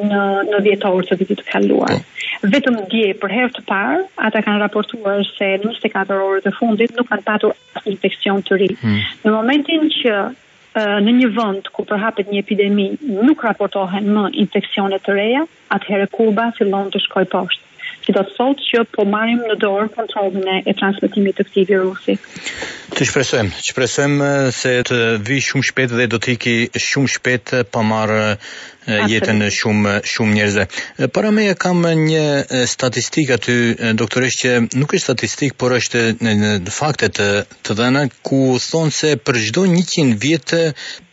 në 0.08 0.24
në 0.52 0.60
dhjetor 0.68 1.08
të 1.10 1.18
vitit 1.24 1.42
të 1.42 1.48
kaluar. 1.52 1.96
Mm. 1.98 2.52
Vetëm 2.54 2.78
dje 2.94 3.14
për 3.22 3.34
herë 3.38 3.54
të 3.58 3.66
parë 3.70 4.02
ata 4.30 4.44
kanë 4.46 4.62
raportuar 4.68 5.24
se 5.34 5.50
në 5.58 5.78
24 5.80 6.20
orët 6.28 6.50
e 6.52 6.56
fundit 6.60 6.94
nuk 7.00 7.10
kanë 7.10 7.26
patur 7.28 7.56
asnjë 7.78 7.96
infeksion 7.96 8.46
të 8.48 8.60
ri. 8.62 8.72
Mm. 8.84 9.00
Në 9.26 9.34
momentin 9.38 9.90
që 10.00 10.18
uh, 10.28 10.98
në 11.02 11.18
një 11.24 11.34
vend 11.40 11.72
ku 11.78 11.88
përhapet 11.90 12.30
një 12.30 12.46
epidemi 12.46 12.92
nuk 13.26 13.42
raportohen 13.50 14.06
më 14.20 14.30
infeksione 14.46 15.02
të 15.08 15.18
reja, 15.18 15.48
atëherë 15.74 16.12
kurba 16.14 16.52
fillon 16.60 16.94
të 16.94 17.02
shkojë 17.08 17.34
poshtë 17.34 17.64
si 18.08 18.16
do 18.16 18.22
të 18.24 18.34
thotë 18.40 18.64
që 18.68 18.82
po 18.96 19.04
marrim 19.12 19.42
në 19.50 19.56
dorë 19.62 19.88
kontrollin 19.94 20.46
e 20.52 20.58
e 20.72 20.74
transmetimit 20.80 21.36
të 21.38 21.46
këtij 21.50 21.66
virusi. 21.74 22.14
Të 22.96 23.08
shpresojmë, 23.10 23.52
të 23.58 23.66
shpresojmë 23.74 24.30
se 24.60 24.72
të 24.90 25.00
vi 25.28 25.38
shumë 25.48 25.68
shpejt 25.70 25.94
dhe 26.00 26.06
do 26.14 26.20
të 26.24 26.34
iki 26.38 26.54
shumë 26.88 27.12
shpejt 27.16 27.54
pa 27.74 27.82
marr 27.90 28.38
jetën 29.12 29.44
shumë 29.60 29.98
shumë 30.14 30.36
njerëzve. 30.38 30.66
Para 31.18 31.34
me 31.38 31.48
kam 31.66 31.84
një 32.06 32.26
statistikë 32.74 33.36
aty, 33.38 33.58
doktoresh, 34.04 34.38
që 34.44 34.54
nuk 34.80 34.96
është 34.96 35.04
statistikë 35.10 35.60
por 35.62 35.76
është 35.80 36.06
në 36.22 36.76
faktet 36.80 37.20
të 37.64 37.76
dhëna 37.82 38.06
ku 38.28 38.40
thonë 38.70 38.96
se 39.02 39.12
për 39.26 39.42
çdo 39.50 39.66
100 39.76 40.08
vjet 40.24 40.48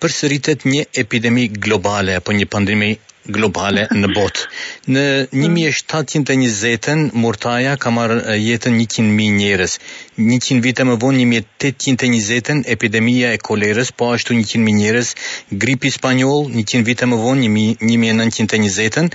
përsëritet 0.01 0.63
një 0.73 0.87
epidemi 1.03 1.49
globale 1.67 2.15
apo 2.23 2.31
një 2.39 2.47
pandemi 2.55 2.93
globale 3.29 3.87
në 3.93 4.09
botë. 4.17 4.45
Në 4.93 5.05
1720-ën, 5.33 7.07
Murtaja 7.17 7.77
ka 7.81 7.91
marrë 7.95 8.35
jetën 8.39 8.75
100.000 8.81 9.33
njerës. 9.39 9.79
100 10.21 10.61
vite 10.65 10.85
më 10.85 10.97
vonë, 11.03 11.25
1820-ën, 11.31 12.65
epidemia 12.77 13.33
e 13.33 13.39
kolerës, 13.41 13.93
po 13.97 14.13
ashtu 14.15 14.35
100.000 14.37 14.77
njerës, 14.79 15.15
gripi 15.51 15.91
spanyol, 15.93 16.49
100 16.53 16.85
vite 16.89 17.07
më 17.09 17.17
vonë, 17.25 17.51
1920-ën, 17.57 19.13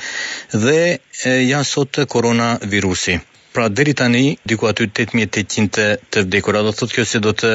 dhe 0.57 0.79
ja 1.49 1.63
sot 1.63 1.99
koronavirusi. 2.15 3.19
Pra 3.49 3.65
deri 3.67 3.95
tani 3.97 4.35
diku 4.45 4.67
aty 4.69 4.85
8800 4.85 5.95
të 6.13 6.21
vdekur. 6.27 6.55
A 6.59 6.61
do 6.67 6.69
thotë 6.71 6.93
kjo 6.99 7.05
se 7.09 7.19
do 7.23 7.31
të 7.33 7.49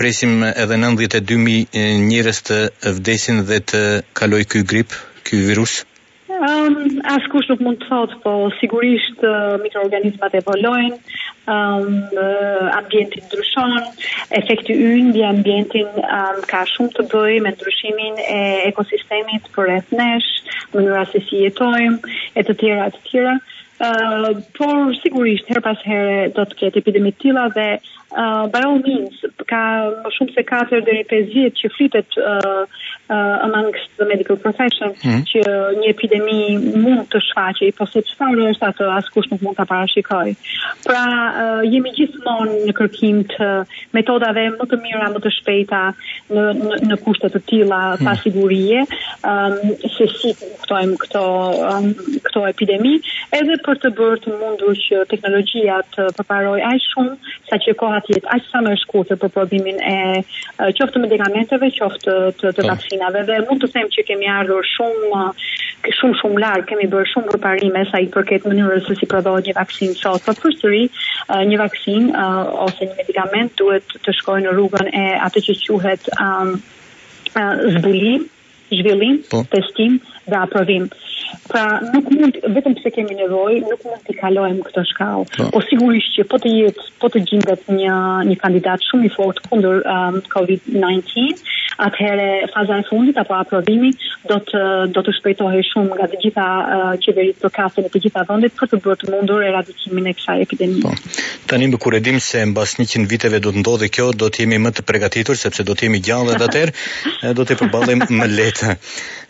presim 0.00 0.40
edhe 0.48 0.78
92000 0.80 2.06
njerëz 2.08 2.38
të 2.48 2.58
vdesin 2.96 3.42
dhe 3.50 3.60
të 3.60 3.82
kaloj 4.16 4.40
ky 4.48 4.62
grip? 4.72 4.96
ky 5.24 5.36
virus? 5.46 5.84
Um, 6.30 7.02
ehm, 7.02 7.02
as 7.10 7.26
nuk 7.50 7.60
mund 7.64 7.80
të 7.82 7.88
thotë, 7.90 8.18
po 8.22 8.32
sigurisht 8.62 9.18
uh, 9.26 9.58
mikroorganizmat 9.64 10.32
evolojnë, 10.38 10.96
um, 11.50 11.88
uh, 12.14 12.70
ambientin 12.78 13.24
ndryshon, 13.26 13.74
efekti 14.38 14.72
yn 14.78 15.10
dhe 15.16 15.24
ambientin 15.26 15.90
um, 16.04 16.38
ka 16.50 16.62
shumë 16.70 16.94
të 16.96 17.06
bëj 17.12 17.38
me 17.48 17.52
ndryshimin 17.56 18.20
e 18.24 18.38
ekosistemit 18.70 19.50
për 19.58 19.74
etnesh, 19.80 20.30
mënyra 20.76 21.02
se 21.10 21.24
si 21.26 21.42
jetojmë, 21.48 21.98
e 22.38 22.46
të 22.46 22.56
tjera, 22.62 22.86
e 22.86 22.94
të 22.94 23.02
tjera. 23.10 23.34
Uh, 23.80 24.40
por 24.58 24.94
sigurisht 25.00 25.48
her 25.50 25.62
pas 25.64 25.82
herë, 25.88 26.30
do 26.36 26.44
të 26.46 26.62
ketë 26.62 26.84
epidemi 26.84 27.12
të 27.16 27.26
tilla 27.26 27.48
dhe 27.56 27.70
Baron 28.10 28.80
Mins 28.84 29.14
ka 29.48 29.62
më 30.04 30.10
shumë 30.16 30.32
se 30.36 30.42
4 30.48 30.78
deri 30.86 31.02
5 31.08 31.28
vjetë 31.32 31.58
që 31.60 31.70
flitet 31.76 32.16
uh, 32.18 32.64
uh, 32.66 33.74
the 33.98 34.06
medical 34.10 34.36
profession 34.42 34.94
mm 35.06 35.22
që 35.30 35.42
një 35.78 35.86
epidemi 35.92 36.36
mund 36.82 37.04
të 37.12 37.18
shfaqej, 37.22 37.68
po 37.76 37.84
se 37.86 38.00
çfarë 38.06 38.46
është 38.50 38.66
atë 38.72 38.86
askush 38.96 39.28
nuk 39.30 39.42
mund 39.44 39.54
ta 39.58 39.64
parashikoj. 39.68 40.32
Pra 40.86 41.02
uh, 41.06 41.60
jemi 41.68 41.92
gjithmonë 41.94 42.54
në 42.66 42.72
kërkim 42.74 43.18
të 43.30 43.48
metodave 43.94 44.46
më 44.56 44.66
të 44.70 44.78
mira, 44.80 45.10
më 45.12 45.20
të 45.22 45.30
shpejta 45.36 45.82
në 46.32 46.46
në, 46.56 46.78
në 46.90 46.98
kushte 47.04 47.30
të 47.34 47.42
tilla 47.46 47.80
mm 48.00 48.06
pa 48.06 48.16
um, 48.16 49.74
se 49.96 50.06
si 50.16 50.30
këtojmë 50.64 50.96
këto 51.04 51.20
um, 51.68 51.90
këto 52.26 52.42
epidemi, 52.48 52.94
edhe 53.36 53.58
për 53.66 53.80
të 53.84 53.90
bërë 54.00 54.20
të 54.24 54.34
mundur 54.40 54.74
që 54.88 55.02
teknologjia 55.12 55.82
të 55.94 56.08
përparoj 56.16 56.58
aq 56.70 56.84
shumë 56.88 57.32
sa 57.50 57.58
që 57.60 57.74
koha 57.80 57.99
patjetër 58.00 58.28
aq 58.36 58.44
sa 58.50 58.60
më 58.64 58.74
shkurtë 58.84 59.16
për 59.22 59.30
prodhimin 59.34 59.78
e 59.78 59.96
qoftë 60.78 61.02
medikamenteve, 61.02 61.68
qoftë 61.76 62.16
të 62.40 62.52
të 62.58 62.66
vaksinave 62.68 63.22
dhe 63.28 63.38
mund 63.48 63.62
të 63.64 63.70
them 63.74 63.90
që 63.94 64.04
kemi 64.08 64.30
ardhur 64.38 64.66
shumë 64.74 65.22
shumë 65.98 66.18
shumë 66.20 66.40
larg, 66.42 66.66
kemi 66.68 66.88
bërë 66.92 67.10
shumë 67.14 67.34
riparime 67.36 67.84
sa 67.90 68.00
i 68.04 68.08
përket 68.12 68.46
mënyrës 68.50 68.88
se 68.90 68.96
si 69.00 69.08
prodhohet 69.10 69.46
një 69.48 69.56
vaksinë 69.56 69.96
sot. 70.00 70.24
Për 70.26 70.36
përsëri, 70.42 70.82
një 71.50 71.60
vaksinë 71.60 72.26
ose 72.66 72.88
një 72.90 72.98
medikament 72.98 73.54
duhet 73.60 73.96
të 74.04 74.16
shkojë 74.20 74.44
në 74.46 74.56
rrugën 74.56 74.92
e 74.92 75.06
atë 75.28 75.44
që 75.48 75.58
quhet 75.64 76.10
zbulim, 77.80 78.26
zhvillim, 78.70 79.16
po. 79.30 79.40
testim 79.50 79.96
për 80.30 80.38
aprovim. 80.40 80.86
Pra, 81.46 81.62
nuk 81.94 82.08
mund 82.10 82.38
vetëm 82.56 82.74
pse 82.80 82.90
kemi 82.96 83.14
nevojë, 83.20 83.60
nuk 83.68 83.84
mund 83.86 84.02
t'i 84.06 84.16
kalojmë 84.18 84.64
këtë 84.66 84.84
shkallë. 84.90 85.26
Po, 85.36 85.46
po 85.54 85.62
sigurisht 85.66 86.16
që 86.16 86.24
po 86.32 86.40
të 86.42 86.52
jetë, 86.56 86.86
po 87.02 87.10
të 87.14 87.22
gjendet 87.28 87.70
një 87.78 87.96
një 88.30 88.36
kandidat 88.42 88.86
shumë 88.88 89.06
i 89.06 89.12
fortë 89.14 89.46
kundër 89.50 89.82
um, 89.94 90.18
COVID-19, 90.34 91.40
atëherë 91.84 92.26
faza 92.52 92.76
e 92.82 92.86
fundit 92.88 93.18
apo 93.22 93.36
aprovimi 93.38 93.90
do 94.30 94.38
të 94.48 94.60
do 94.96 95.02
të 95.06 95.14
shpejtohej 95.16 95.62
shumë 95.70 95.96
nga 95.96 96.08
të 96.12 96.18
gjitha 96.24 96.46
qeveritë 97.04 97.40
uh, 97.40 97.44
lokale 97.46 97.84
në 97.84 97.92
të 97.94 98.02
gjitha 98.06 98.24
vendet 98.28 98.56
për 98.58 98.70
të 98.74 98.80
bërë 98.84 98.98
të 99.02 99.12
mundur 99.14 99.44
eradikimin 99.46 100.10
e 100.10 100.14
kësaj 100.18 100.36
epidemie. 100.46 100.82
Po. 100.84 100.94
Tani 101.50 101.70
më 101.72 101.80
kur 101.82 101.96
e 101.98 102.02
dim 102.04 102.20
se 102.24 102.44
mbas 102.50 102.76
100 102.80 103.06
viteve 103.10 103.40
do 103.44 103.52
të 103.54 103.62
ndodhe 103.64 103.88
kjo, 103.94 104.10
do 104.22 104.28
të 104.28 104.44
jemi 104.44 104.60
më 104.66 104.74
të 104.78 104.84
përgatitur 104.90 105.38
sepse 105.40 105.64
do 105.68 105.76
të 105.78 105.88
jemi 105.88 106.02
gjallë 106.06 106.36
edhe 106.36 106.48
atëherë 106.48 106.76
eh, 107.24 107.32
do 107.38 107.46
të 107.48 107.56
përballojmë 107.62 108.10
më 108.20 108.28
lehtë. 108.36 108.76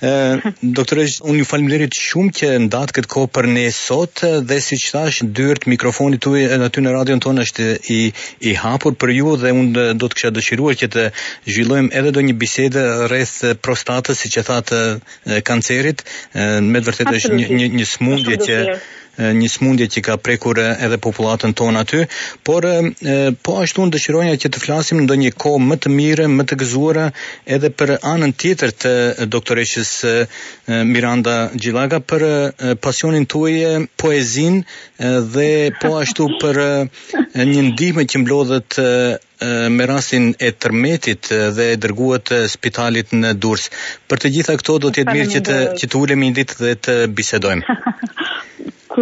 ë 0.00 0.10
eh, 0.10 0.52
doktoresh 0.78 1.18
unë 1.28 1.42
ju 1.42 1.44
falënderoj 1.48 1.88
shumë 1.96 2.30
që 2.38 2.48
ndat 2.66 2.94
këtë 2.96 3.10
kohë 3.14 3.28
për 3.36 3.46
ne 3.52 3.66
sot 3.76 4.22
dhe 4.48 4.56
siç 4.64 4.86
thash 4.94 5.18
dyert 5.36 5.66
mikrofoni 5.68 6.16
tuaj 6.24 6.44
eh, 6.46 6.54
aty 6.64 6.80
në 6.84 6.94
radion 6.94 7.20
tonë 7.20 7.42
është 7.44 7.66
i 7.96 8.00
i 8.48 8.54
hapur 8.62 8.96
për 8.96 9.12
ju 9.18 9.34
dhe 9.42 9.52
unë 9.52 9.84
do 10.00 10.08
të 10.08 10.16
kisha 10.16 10.30
dëshiruar 10.38 10.78
që 10.80 10.88
të 10.94 11.04
zhvillojmë 11.52 11.92
edhe 11.98 12.14
do 12.16 12.24
një 12.24 12.38
bisedë 12.42 12.84
rreth 13.08 13.36
prostatës, 13.64 14.22
siç 14.24 14.38
e 14.42 14.46
thatë 14.48 14.80
kancerit, 15.50 16.06
me 16.70 16.80
të 16.82 16.88
vërtetë 16.88 17.14
është 17.20 17.38
një 17.60 17.70
një 17.80 17.86
smundje 17.96 18.40
që 18.48 18.58
një 19.18 19.48
smundje 19.50 19.86
që 19.90 20.02
ka 20.06 20.16
prekur 20.22 20.58
edhe 20.60 20.98
popullatën 21.02 21.52
tonë 21.58 21.80
aty, 21.82 21.98
por 22.46 22.64
po 23.42 23.56
ashtu 23.62 23.82
unë 23.82 23.94
dëshironja 23.96 24.36
që 24.42 24.50
të 24.54 24.62
flasim 24.62 25.00
në 25.06 25.16
një 25.22 25.32
kohë 25.42 25.62
më 25.70 25.78
të 25.82 25.92
mirë, 25.94 26.26
më 26.34 26.44
të 26.50 26.58
gëzuara 26.62 27.08
edhe 27.56 27.70
për 27.80 27.94
anën 28.12 28.34
tjetër 28.42 28.74
të 28.84 28.92
doktoreshës 29.32 29.92
Miranda 30.88 31.50
Gjilaga 31.60 32.00
për 32.00 32.26
pasionin 32.84 33.26
tuaj 33.32 33.54
poezin 34.00 34.62
dhe 35.32 35.50
po 35.80 35.94
ashtu 36.00 36.28
për 36.42 36.60
një 37.34 37.64
ndihme 37.72 38.06
që 38.06 38.22
mblodhet 38.22 38.78
me 39.72 39.86
rastin 39.88 40.34
e 40.44 40.50
tërmetit 40.62 41.30
dhe 41.56 41.70
e 41.72 41.76
dërguat 41.80 42.28
spitalit 42.52 43.14
në 43.16 43.30
Durrës. 43.40 43.70
Për 44.10 44.20
të 44.20 44.30
gjitha 44.34 44.56
këto 44.60 44.74
do 44.84 44.90
të 44.92 45.00
jetë 45.00 45.14
mirë 45.16 45.30
që 45.32 45.40
të 45.80 45.88
të 45.90 45.96
ulemi 46.02 46.28
një 46.28 46.36
ditë 46.40 46.58
dhe 46.60 46.72
të 46.84 46.96
bisedojmë. 47.16 47.78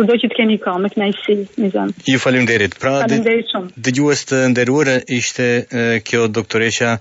do 0.07 0.17
që 0.19 0.29
të 0.31 0.37
keni 0.41 0.57
kohë, 0.63 0.81
me 0.85 0.91
kënaqësi, 0.93 1.37
më 1.63 1.71
zon. 1.75 1.93
Ju 2.09 2.21
faleminderit. 2.23 2.77
Pra, 2.83 2.99
dëgjues 3.09 4.23
të 4.31 4.43
nderuar 4.53 4.91
ishte 5.21 5.49
e, 5.59 5.87
kjo 6.05 6.29
doktoresha 6.31 6.97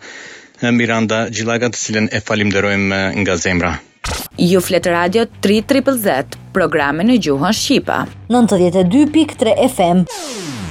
Miranda 0.76 1.26
Gjilaga 1.32 1.70
të 1.74 1.82
cilën 1.84 2.08
e 2.18 2.22
falimderojmë 2.28 3.02
nga 3.22 3.36
zemra. 3.42 3.76
Ju 4.40 4.62
flet 4.64 4.86
radio 4.88 5.26
3 5.46 5.62
triple 5.70 5.98
Z, 6.00 6.24
programe 6.56 7.06
në 7.10 7.20
gjuhën 7.28 7.58
Shqipa. 7.62 8.04
92.3 8.32 9.58
FM. 9.68 10.66